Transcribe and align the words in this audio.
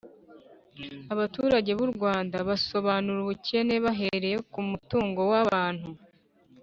abaturage 1.13 1.71
b'u 1.77 1.87
rwanda 1.93 2.37
basobanura 2.47 3.17
ubukene 3.21 3.75
bahereye 3.85 4.37
ku 4.51 4.59
mutungo 4.69 5.21
w'abantu, 5.31 5.89